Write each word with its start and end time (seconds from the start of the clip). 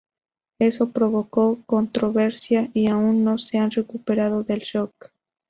Eso 0.59 0.89
provocó 0.91 1.61
controversia, 1.67 2.71
y 2.73 2.87
aún 2.87 3.23
no 3.23 3.37
se 3.37 3.59
ha 3.59 3.69
recuperado 3.69 4.41
del 4.41 4.61
shock. 4.61 5.11